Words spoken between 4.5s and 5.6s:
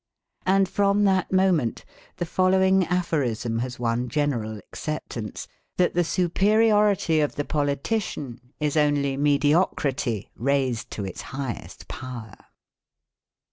acceptance,